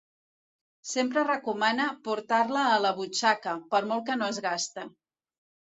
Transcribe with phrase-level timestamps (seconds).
[0.91, 4.93] Sempre recomane portar-la a la butxaca, per molt que no es gaste.